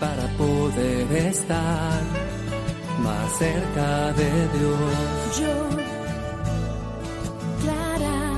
[0.00, 2.02] para poder estar
[3.02, 5.38] más cerca de Dios.
[5.38, 5.68] Yo,
[7.60, 8.32] Clara.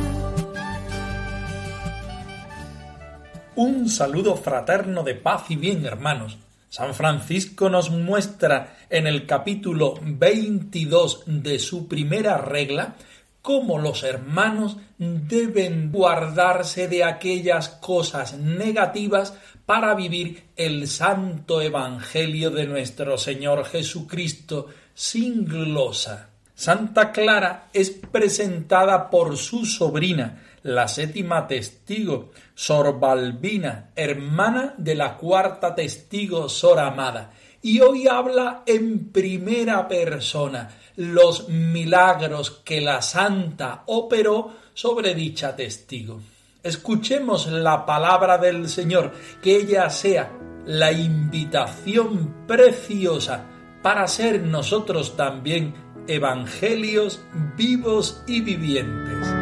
[3.55, 6.39] Un saludo fraterno de paz y bien, hermanos.
[6.69, 12.97] San Francisco nos muestra en el capítulo 22 de su primera regla
[13.43, 19.35] cómo los hermanos deben guardarse de aquellas cosas negativas
[19.67, 26.31] para vivir el santo evangelio de nuestro Señor Jesucristo sin glosa.
[26.55, 35.17] Santa Clara es presentada por su sobrina, la séptima testigo, Sor Balbina, hermana de la
[35.17, 37.33] cuarta testigo, Sor Amada,
[37.63, 46.21] y hoy habla en primera persona los milagros que la santa operó sobre dicha testigo.
[46.63, 50.31] Escuchemos la palabra del Señor, que ella sea
[50.67, 53.47] la invitación preciosa
[53.83, 55.75] para ser nosotros también
[56.07, 57.21] evangelios
[57.57, 59.42] vivos y vivientes.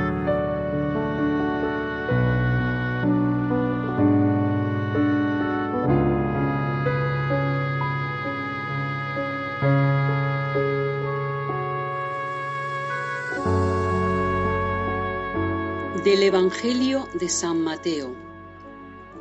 [16.31, 18.15] Evangelio de San Mateo.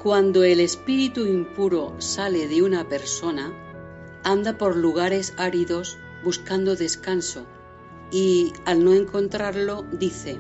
[0.04, 3.52] Cuando el espíritu impuro sale de una persona,
[4.24, 7.48] anda por lugares áridos buscando descanso
[8.12, 10.38] y al no encontrarlo dice,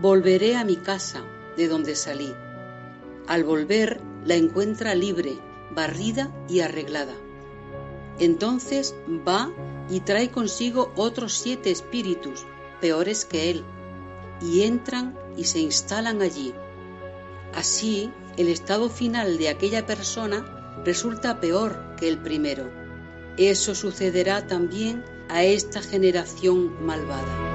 [0.00, 1.22] volveré a mi casa
[1.56, 2.34] de donde salí.
[3.28, 5.38] Al volver la encuentra libre,
[5.70, 7.14] barrida y arreglada.
[8.18, 9.48] Entonces va
[9.88, 12.46] y trae consigo otros siete espíritus,
[12.80, 13.64] peores que él,
[14.40, 16.54] y entran y se instalan allí.
[17.54, 20.44] Así, el estado final de aquella persona
[20.84, 22.70] resulta peor que el primero.
[23.36, 27.50] Eso sucederá también a esta generación malvada.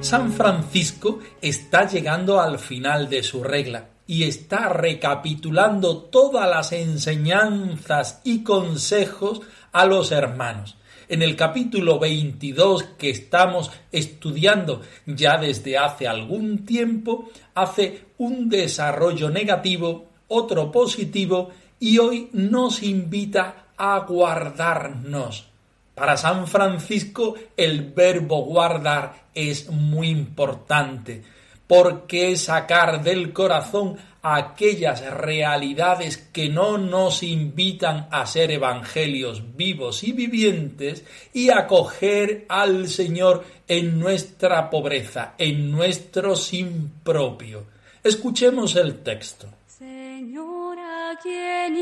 [0.00, 8.20] San Francisco está llegando al final de su regla y está recapitulando todas las enseñanzas
[8.24, 9.40] y consejos
[9.70, 10.76] a los hermanos.
[11.08, 19.30] En el capítulo 22 que estamos estudiando ya desde hace algún tiempo, hace un desarrollo
[19.30, 25.46] negativo, otro positivo y hoy nos invita a guardarnos.
[25.94, 31.22] Para San Francisco el verbo guardar es muy importante
[31.70, 40.10] porque sacar del corazón aquellas realidades que no nos invitan a ser evangelios vivos y
[40.10, 47.66] vivientes y acoger al Señor en nuestra pobreza, en nuestro sin propio.
[48.02, 49.46] Escuchemos el texto.
[49.68, 51.76] Señor, ¿a quién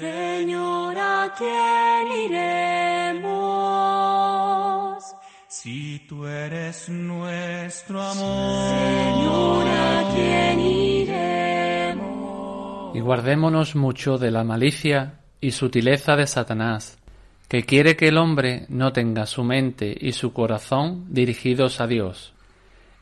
[0.00, 3.20] Señor, ¿a quién iremos?
[5.46, 8.78] Si tú eres nuestro amor.
[8.78, 12.00] Señor, ¿a quién iremos?
[12.96, 16.96] Y guardémonos mucho de la malicia y sutileza de Satanás,
[17.46, 22.32] que quiere que el hombre no tenga su mente y su corazón dirigidos a Dios,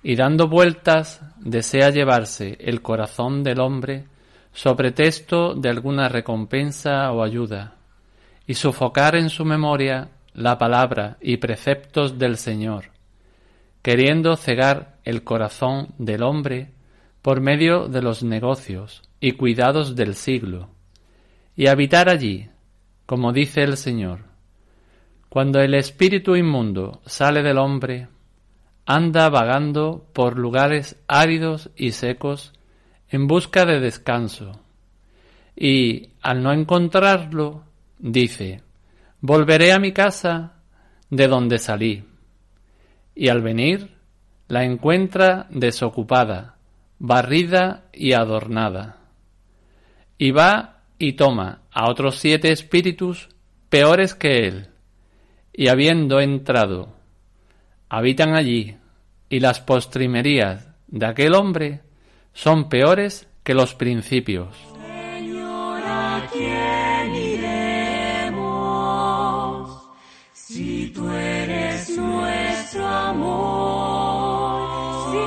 [0.03, 4.09] y dando vueltas desea llevarse el corazón del hombre
[4.59, 7.77] sobre de alguna recompensa o ayuda,
[8.45, 12.87] y sofocar en su memoria la palabra y preceptos del Señor,
[13.83, 16.73] queriendo cegar el corazón del hombre
[17.23, 20.71] por medio de los negocios y cuidados del siglo,
[21.55, 22.51] y habitar allí,
[23.07, 24.25] como dice el Señor.
[25.29, 28.09] Cuando el espíritu inmundo sale del hombre,
[28.87, 32.58] anda vagando por lugares áridos y secos
[33.11, 34.61] en busca de descanso,
[35.57, 37.65] y al no encontrarlo,
[37.99, 38.63] dice,
[39.21, 40.55] volveré a mi casa
[41.11, 42.05] de donde salí.
[43.15, 43.97] y al venir
[44.47, 46.57] la encuentra desocupada,
[47.01, 48.99] barrida y adornada.
[50.17, 53.29] Y va y toma a otros siete espíritus
[53.69, 54.69] peores que él,
[55.53, 56.95] y habiendo entrado,
[57.89, 58.77] habitan allí,
[59.29, 61.83] y las postrimerías de aquel hombre
[62.39, 64.55] son peores que los principios.
[64.87, 68.39] Señor, ¿a quién iremos?
[70.33, 73.91] Si tú eres nuestro amor,
[75.11, 75.19] si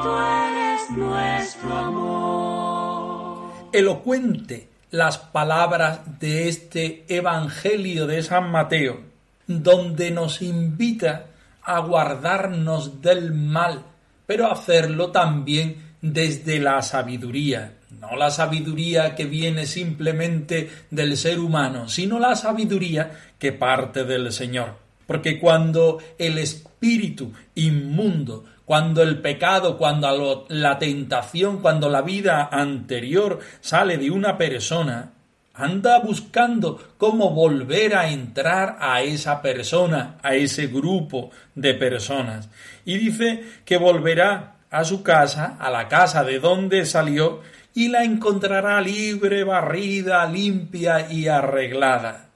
[0.00, 3.50] tú eres nuestro amor.
[3.72, 9.00] Elocuente las palabras de este Evangelio de San Mateo,
[9.48, 11.26] donde nos invita
[11.62, 13.82] a guardarnos del mal,
[14.24, 21.88] pero hacerlo también desde la sabiduría, no la sabiduría que viene simplemente del ser humano,
[21.88, 24.76] sino la sabiduría que parte del Señor.
[25.06, 33.38] Porque cuando el espíritu inmundo, cuando el pecado, cuando la tentación, cuando la vida anterior
[33.60, 35.12] sale de una persona,
[35.54, 42.48] anda buscando cómo volver a entrar a esa persona, a ese grupo de personas.
[42.84, 47.40] Y dice que volverá a su casa, a la casa de donde salió,
[47.74, 52.28] y la encontrará libre, barrida, limpia y arreglada.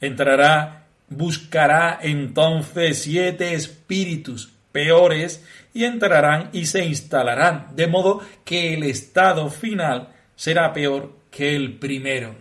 [0.00, 5.44] Entrará, buscará entonces siete espíritus peores
[5.74, 11.78] y entrarán y se instalarán, de modo que el estado final será peor que el
[11.78, 12.34] primero.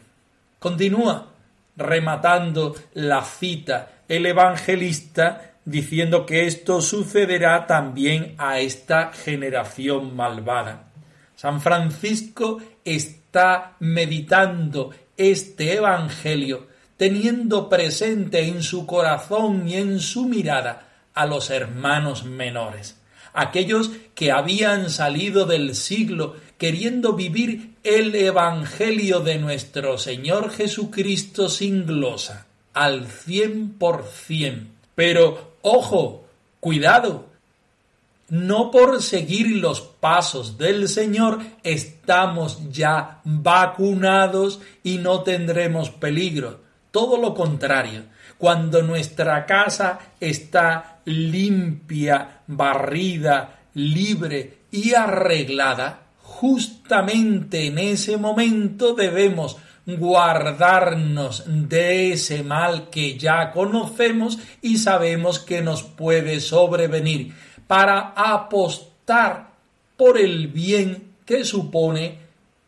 [0.60, 1.32] Continúa
[1.76, 10.92] rematando la cita el evangelista diciendo que esto sucederá también a esta generación malvada.
[11.36, 16.68] San Francisco está meditando este Evangelio,
[16.98, 22.98] teniendo presente en su corazón y en su mirada a los hermanos menores,
[23.34, 31.86] aquellos que habían salido del siglo queriendo vivir el Evangelio de nuestro Señor Jesucristo sin
[31.86, 34.76] glosa, al cien por cien.
[34.96, 36.28] Pero Ojo,
[36.60, 37.26] cuidado.
[38.30, 46.60] No por seguir los pasos del Señor estamos ya vacunados y no tendremos peligro.
[46.92, 48.04] Todo lo contrario.
[48.38, 61.44] Cuando nuestra casa está limpia, barrida, libre y arreglada, justamente en ese momento debemos guardarnos
[61.46, 67.34] de ese mal que ya conocemos y sabemos que nos puede sobrevenir,
[67.68, 69.52] para apostar
[69.98, 72.20] por el bien que supone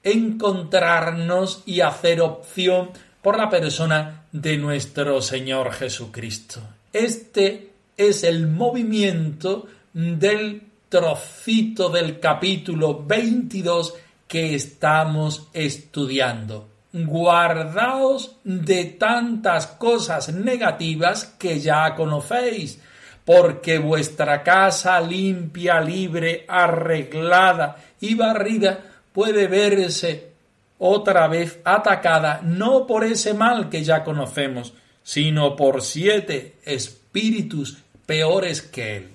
[0.04, 2.92] encontrarnos y hacer opción
[3.22, 6.62] por la persona de nuestro Señor Jesucristo.
[6.94, 13.96] Este es el movimiento del trocito del capítulo 22
[14.28, 22.80] que estamos estudiando guardaos de tantas cosas negativas que ya conocéis,
[23.26, 28.80] porque vuestra casa limpia, libre, arreglada y barrida
[29.12, 30.32] puede verse
[30.80, 34.74] otra vez atacada no por ese mal que ya conocemos,
[35.04, 39.10] sino por siete espíritus peores que él.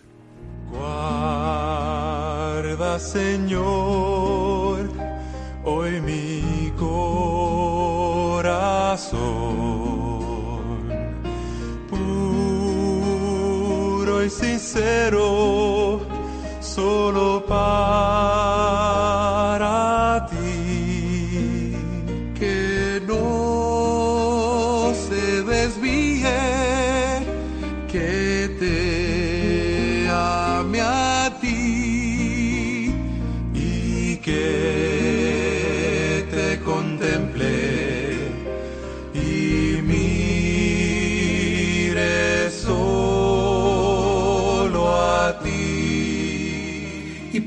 [0.71, 1.79] Guarda,
[2.99, 4.91] Señor,
[5.65, 6.73] hoy mi
[11.89, 15.62] puro y sincero,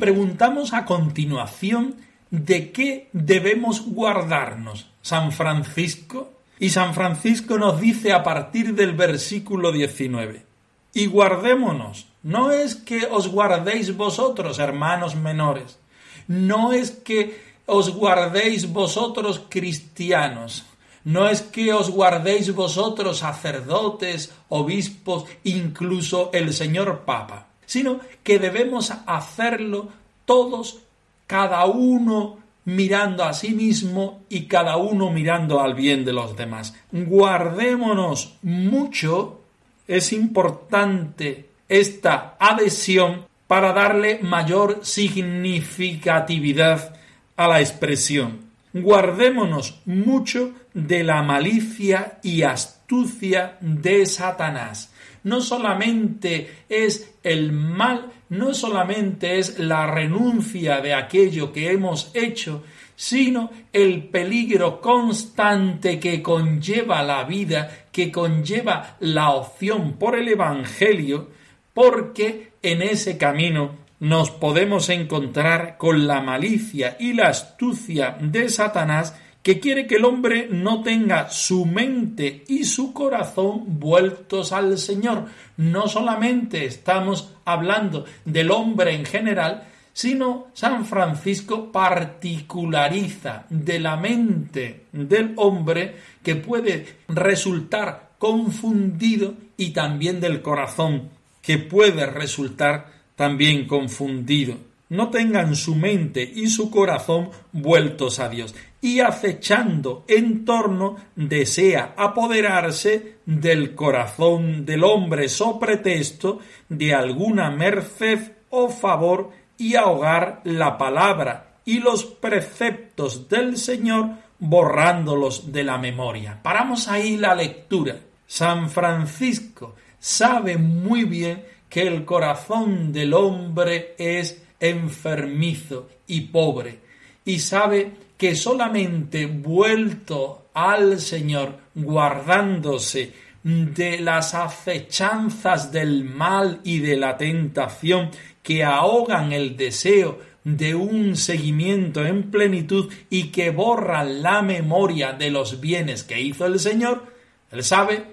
[0.06, 1.96] preguntamos a continuación
[2.30, 4.88] de qué debemos guardarnos.
[5.02, 6.32] San Francisco.
[6.60, 10.46] Y San Francisco nos dice a partir del versículo 19.
[10.94, 12.06] Y guardémonos.
[12.22, 15.80] No es que os guardéis vosotros, hermanos menores.
[16.28, 20.68] No es que os guardéis vosotros cristianos.
[21.04, 28.92] No es que os guardéis vosotros sacerdotes, obispos, incluso el señor Papa, sino que debemos
[29.06, 29.90] hacerlo
[30.26, 30.80] todos,
[31.28, 36.74] cada uno mirando a sí mismo y cada uno mirando al bien de los demás.
[36.92, 39.42] Guardémonos mucho,
[39.88, 46.96] es importante esta adhesión para darle mayor significatividad
[47.38, 48.45] a la expresión.
[48.78, 54.94] Guardémonos mucho de la malicia y astucia de Satanás.
[55.24, 62.66] No solamente es el mal, no solamente es la renuncia de aquello que hemos hecho,
[62.98, 71.30] sino el peligro constante que conlleva la vida, que conlleva la opción por el Evangelio,
[71.74, 79.16] porque en ese camino nos podemos encontrar con la malicia y la astucia de Satanás
[79.42, 85.26] que quiere que el hombre no tenga su mente y su corazón vueltos al Señor.
[85.58, 94.88] No solamente estamos hablando del hombre en general, sino San Francisco particulariza de la mente
[94.92, 101.10] del hombre que puede resultar confundido y también del corazón
[101.44, 104.58] que puede resultar también confundido.
[104.88, 111.96] No tengan su mente y su corazón vueltos a Dios y acechando en torno desea
[111.98, 120.78] apoderarse del corazón del hombre so pretexto de alguna merced o favor y ahogar la
[120.78, 126.40] palabra y los preceptos del Señor borrándolos de la memoria.
[126.44, 127.98] Paramos ahí la lectura.
[128.28, 136.80] San Francisco sabe muy bien que el corazón del hombre es enfermizo y pobre
[137.26, 143.12] y sabe que solamente vuelto al Señor, guardándose
[143.44, 148.10] de las acechanzas del mal y de la tentación
[148.42, 155.32] que ahogan el deseo de un seguimiento en plenitud y que borran la memoria de
[155.32, 157.04] los bienes que hizo el Señor,
[157.52, 158.04] él sabe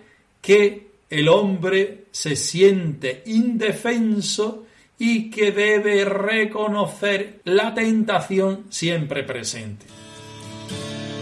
[0.41, 4.65] que el hombre se siente indefenso
[4.99, 9.85] y que debe reconocer la tentación siempre presente.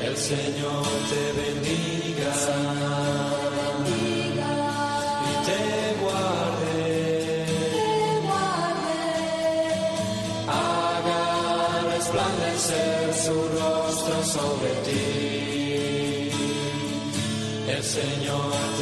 [0.01, 2.33] El Señor te bendiga.
[5.27, 5.63] y te
[6.01, 7.47] guarde.
[10.47, 15.51] Haga resplandecer su rostro sobre ti.
[17.69, 18.80] El Señor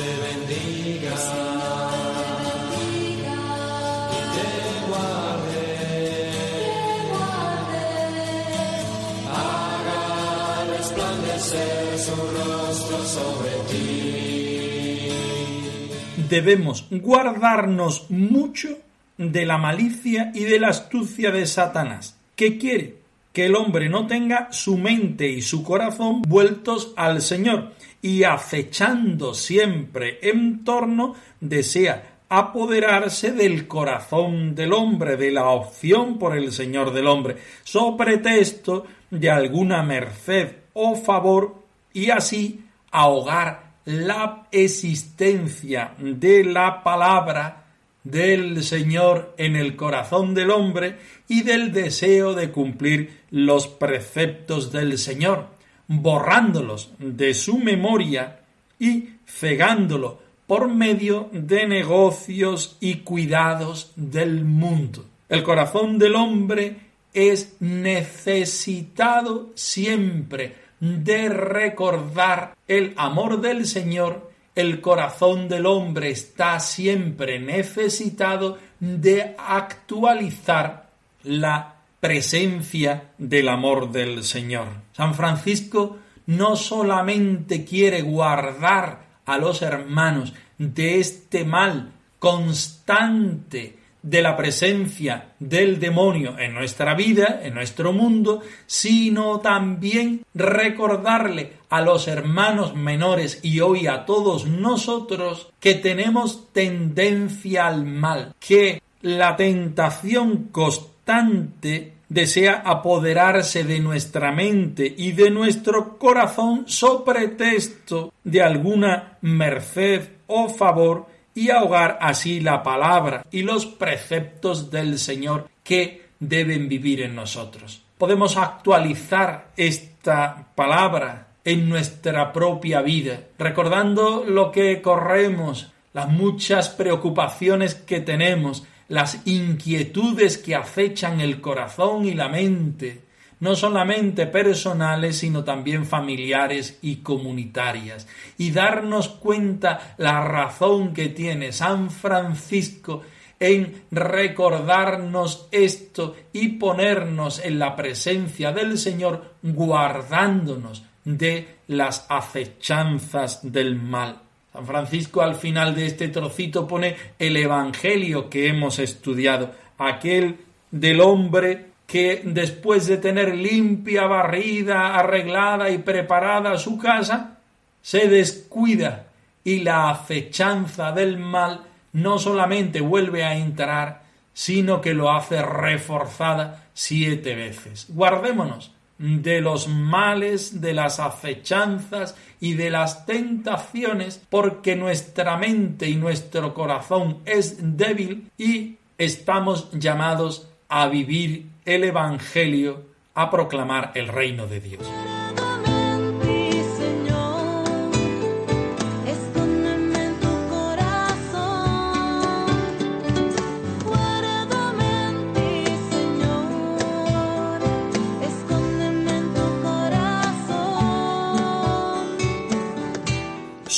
[16.28, 18.68] Debemos guardarnos mucho
[19.16, 22.96] de la malicia y de la astucia de Satanás, que quiere
[23.32, 29.32] que el hombre no tenga su mente y su corazón vueltos al Señor, y acechando
[29.32, 36.92] siempre en torno desea apoderarse del corazón del hombre, de la opción por el Señor
[36.92, 46.44] del hombre, so pretexto de alguna merced o favor, y así ahogar la existencia de
[46.44, 47.64] la palabra
[48.04, 54.98] del Señor en el corazón del hombre y del deseo de cumplir los preceptos del
[54.98, 55.48] Señor,
[55.88, 58.40] borrándolos de su memoria
[58.78, 65.04] y cegándolo por medio de negocios y cuidados del mundo.
[65.28, 66.76] El corazón del hombre
[67.12, 77.38] es necesitado siempre de recordar el amor del Señor el corazón del hombre está siempre
[77.38, 80.90] necesitado de actualizar
[81.22, 84.66] la presencia del amor del Señor.
[84.94, 94.36] San Francisco no solamente quiere guardar a los hermanos de este mal constante de la
[94.36, 102.74] presencia del demonio en nuestra vida, en nuestro mundo, sino también recordarle a los hermanos
[102.74, 111.94] menores y hoy a todos nosotros que tenemos tendencia al mal, que la tentación constante
[112.08, 120.48] desea apoderarse de nuestra mente y de nuestro corazón so pretexto de alguna merced o
[120.48, 121.06] favor
[121.38, 127.82] y ahogar así la palabra y los preceptos del Señor que deben vivir en nosotros.
[127.96, 137.76] Podemos actualizar esta palabra en nuestra propia vida, recordando lo que corremos, las muchas preocupaciones
[137.76, 143.02] que tenemos, las inquietudes que acechan el corazón y la mente,
[143.40, 151.52] no solamente personales, sino también familiares y comunitarias, y darnos cuenta la razón que tiene
[151.52, 153.02] San Francisco
[153.40, 163.76] en recordarnos esto y ponernos en la presencia del Señor guardándonos de las acechanzas del
[163.76, 164.18] mal.
[164.52, 170.38] San Francisco al final de este trocito pone el Evangelio que hemos estudiado, aquel
[170.70, 177.38] del hombre que después de tener limpia, barrida, arreglada y preparada su casa,
[177.80, 179.06] se descuida
[179.42, 181.62] y la acechanza del mal
[181.94, 184.02] no solamente vuelve a entrar,
[184.34, 187.86] sino que lo hace reforzada siete veces.
[187.88, 195.96] Guardémonos de los males, de las acechanzas y de las tentaciones, porque nuestra mente y
[195.96, 202.82] nuestro corazón es débil y estamos llamados a vivir el Evangelio,
[203.14, 205.17] a proclamar el reino de Dios.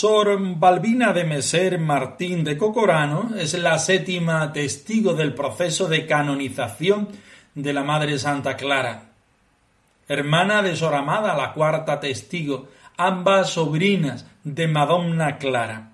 [0.01, 7.11] Sor Balbina de Meser Martín de Cocorano es la séptima testigo del proceso de canonización
[7.55, 9.11] de la Madre Santa Clara.
[10.09, 15.91] Hermana de Sor Amada, la cuarta testigo, ambas sobrinas de Madonna Clara.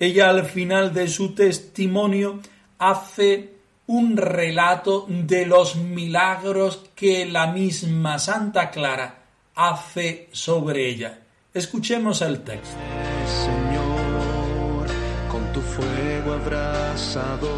[0.00, 2.40] Ella al final de su testimonio
[2.80, 3.52] hace
[3.86, 9.22] un relato de los milagros que la misma Santa Clara
[9.54, 11.20] hace sobre ella.
[11.54, 13.05] Escuchemos el texto.
[13.26, 14.86] Señor,
[15.28, 17.50] con tu fuego abrasador,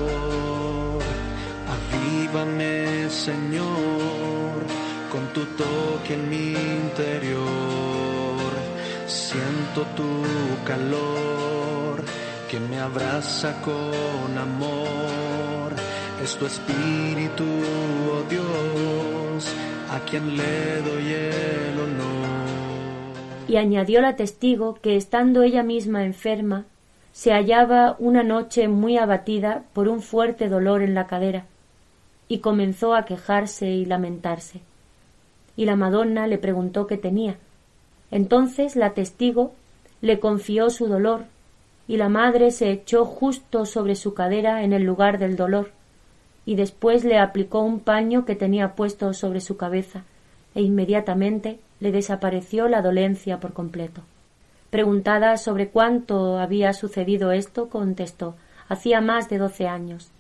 [1.77, 4.65] avívame, Señor,
[5.13, 7.49] con tu toque en mi interior.
[9.07, 10.23] Siento tu
[10.65, 12.03] calor
[12.51, 15.75] que me abraza con amor.
[16.23, 19.47] Es tu espíritu, oh Dios,
[19.91, 22.18] a quien le doy el honor
[23.49, 26.67] y añadió la testigo que estando ella misma enferma,
[27.13, 31.47] se hallaba una noche muy abatida por un fuerte dolor en la cadera,
[32.29, 34.61] y comenzó a quejarse y lamentarse.
[35.57, 37.37] Y la Madonna le preguntó qué tenía.
[38.11, 39.53] Entonces la testigo
[40.03, 41.25] le confió su dolor,
[41.89, 45.73] y la madre se echó justo sobre su cadera en el lugar del dolor,
[46.45, 50.05] y después le aplicó un paño que tenía puesto sobre su cabeza,
[50.55, 54.03] e inmediatamente le desapareció la dolencia por completo.
[54.71, 58.35] Preguntada sobre cuánto había sucedido esto, contestó
[58.69, 60.11] hacía más de doce años.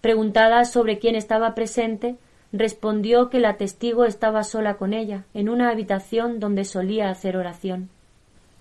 [0.00, 2.16] Preguntada sobre quién estaba presente,
[2.52, 7.88] respondió que la testigo estaba sola con ella, en una habitación donde solía hacer oración.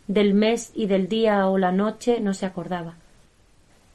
[0.08, 2.96] Del mes y del día o la noche no se acordaba.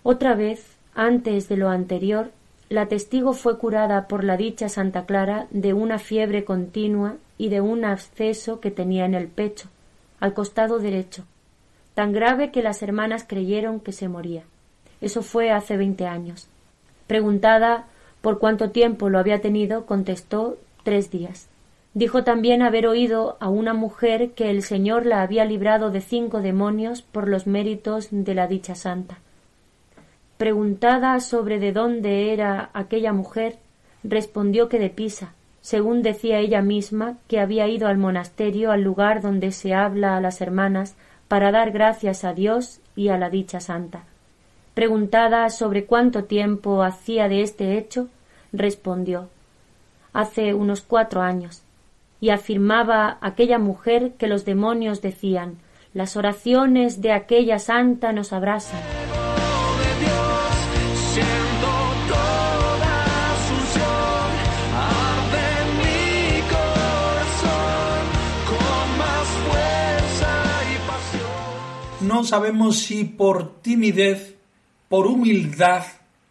[0.02, 2.30] Otra vez, antes de lo anterior,
[2.68, 7.60] la testigo fue curada por la dicha Santa Clara de una fiebre continua y de
[7.60, 9.68] un absceso que tenía en el pecho,
[10.20, 11.24] al costado derecho,
[11.94, 14.42] tan grave que las hermanas creyeron que se moría.
[15.00, 16.48] Eso fue hace veinte años.
[17.06, 17.86] Preguntada
[18.20, 21.46] por cuánto tiempo lo había tenido, contestó tres días.
[21.94, 26.42] Dijo también haber oído a una mujer que el Señor la había librado de cinco
[26.42, 29.18] demonios por los méritos de la dicha santa.
[30.38, 33.56] Preguntada sobre de dónde era aquella mujer,
[34.04, 39.20] respondió que de Pisa, según decía ella misma, que había ido al monasterio, al lugar
[39.20, 40.94] donde se habla a las hermanas,
[41.26, 44.04] para dar gracias a Dios y a la dicha santa.
[44.74, 48.08] Preguntada sobre cuánto tiempo hacía de este hecho,
[48.52, 49.28] respondió
[50.12, 51.62] hace unos cuatro años,
[52.20, 55.58] y afirmaba aquella mujer que los demonios decían
[55.94, 58.80] las oraciones de aquella santa nos abrasan.
[72.08, 74.34] No sabemos si por timidez,
[74.88, 75.84] por humildad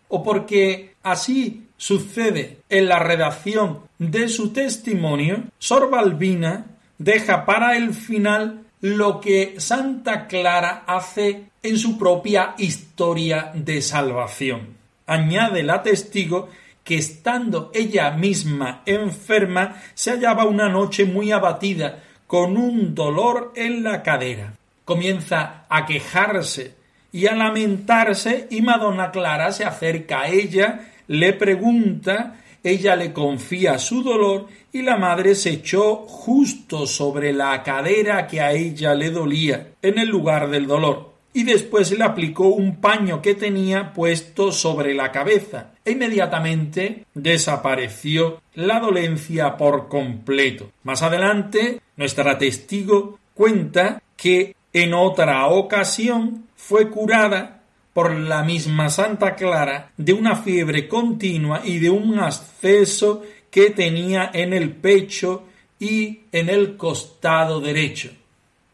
[0.09, 6.65] o porque así sucede en la redacción de su testimonio, Sor Balbina
[6.97, 14.77] deja para el final lo que Santa Clara hace en su propia historia de salvación.
[15.05, 16.49] Añade la testigo
[16.83, 23.83] que estando ella misma enferma, se hallaba una noche muy abatida, con un dolor en
[23.83, 24.56] la cadera
[24.87, 26.75] comienza a quejarse
[27.11, 33.79] y a lamentarse y Madonna Clara se acerca a ella, le pregunta, ella le confía
[33.79, 39.11] su dolor y la madre se echó justo sobre la cadera que a ella le
[39.11, 41.17] dolía, en el lugar del dolor.
[41.33, 48.41] y después le aplicó un paño que tenía puesto sobre la cabeza e inmediatamente desapareció
[48.55, 50.71] la dolencia por completo.
[50.81, 57.63] Más adelante, nuestra testigo cuenta que en otra ocasión fue curada
[57.93, 64.29] por la misma Santa Clara de una fiebre continua y de un acceso que tenía
[64.33, 65.45] en el pecho
[65.79, 68.11] y en el costado derecho.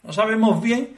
[0.03, 0.97] No sabemos bien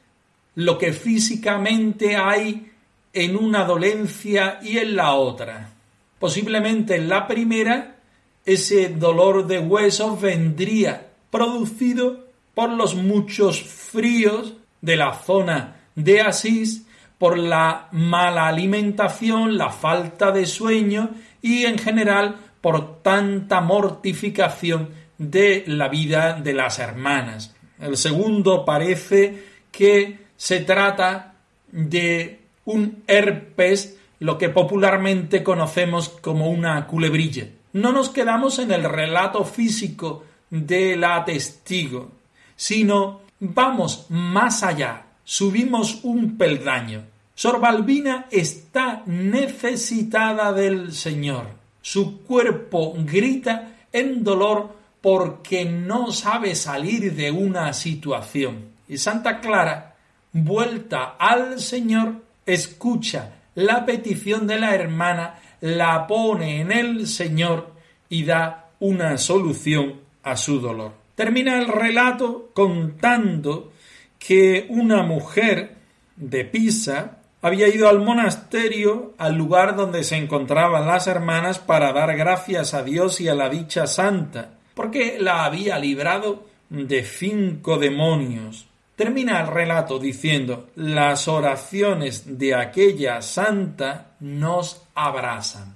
[0.56, 2.72] lo que físicamente hay
[3.14, 5.70] en una dolencia y en la otra.
[6.18, 7.98] Posiblemente en la primera
[8.46, 16.86] ese dolor de huesos vendría producido por los muchos fríos de la zona de Asís,
[17.18, 21.12] por la mala alimentación, la falta de sueño
[21.42, 27.56] y en general por tanta mortificación de la vida de las hermanas.
[27.80, 31.36] El segundo parece que se trata
[31.72, 37.48] de un herpes, lo que popularmente conocemos como una culebrilla.
[37.74, 42.12] No nos quedamos en el relato físico de la testigo,
[42.56, 47.04] sino vamos más allá, subimos un peldaño.
[47.34, 51.48] Sor Balbina está necesitada del Señor.
[51.82, 58.70] Su cuerpo grita en dolor porque no sabe salir de una situación.
[58.88, 59.96] Y Santa Clara
[60.32, 67.72] vuelta al Señor, escucha la petición de la hermana, la pone en el Señor
[68.10, 71.05] y da una solución a su dolor.
[71.16, 73.72] Termina el relato contando
[74.20, 75.76] que una mujer
[76.16, 82.18] de Pisa había ido al monasterio, al lugar donde se encontraban las hermanas, para dar
[82.18, 88.68] gracias a Dios y a la dicha santa, porque la había librado de cinco demonios.
[88.96, 95.76] Termina el relato diciendo, las oraciones de aquella santa nos abrasan.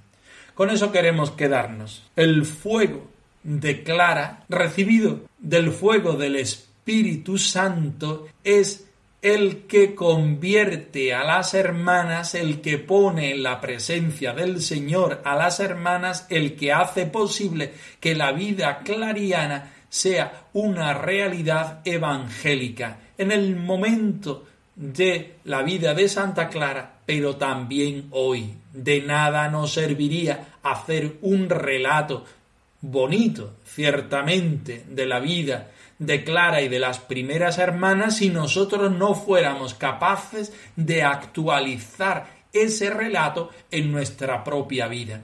[0.54, 2.02] Con eso queremos quedarnos.
[2.16, 3.08] El fuego
[3.42, 8.86] de Clara, recibido del fuego del Espíritu Santo, es
[9.22, 15.36] el que convierte a las hermanas, el que pone en la presencia del Señor a
[15.36, 23.32] las hermanas, el que hace posible que la vida clariana sea una realidad evangélica en
[23.32, 28.54] el momento de la vida de Santa Clara, pero también hoy.
[28.72, 32.24] De nada nos serviría hacer un relato
[32.80, 39.14] bonito, ciertamente, de la vida de Clara y de las primeras hermanas si nosotros no
[39.14, 45.20] fuéramos capaces de actualizar ese relato en nuestra propia vida.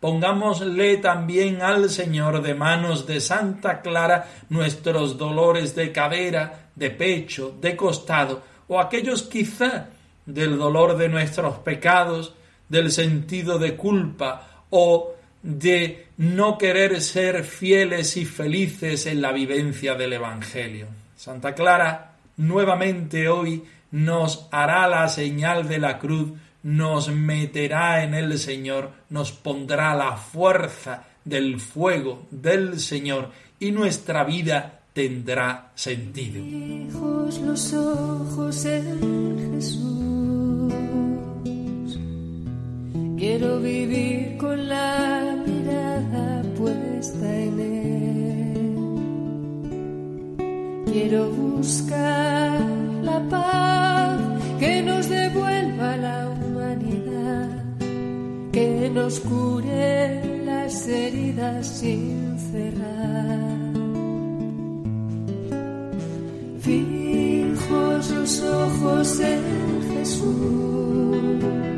[0.00, 7.54] Pongámosle también al Señor de manos de Santa Clara nuestros dolores de cadera, de pecho,
[7.60, 9.88] de costado, o aquellos quizá
[10.26, 12.34] del dolor de nuestros pecados,
[12.68, 15.14] del sentido de culpa o
[15.48, 20.88] de no querer ser fieles y felices en la vivencia del Evangelio.
[21.16, 26.32] Santa Clara nuevamente hoy nos hará la señal de la cruz
[26.62, 34.24] nos meterá en el Señor, nos pondrá la fuerza del fuego del Señor y nuestra
[34.24, 36.44] vida tendrá sentido.
[37.42, 40.07] Los ojos en Jesús.
[43.18, 48.64] Quiero vivir con la mirada puesta en Él.
[50.92, 52.60] Quiero buscar
[53.02, 54.20] la paz
[54.60, 56.28] que nos devuelva la
[58.58, 63.56] que nos cure las heridas sin cerrar.
[66.60, 69.42] Fijos los ojos en
[69.92, 71.77] Jesús.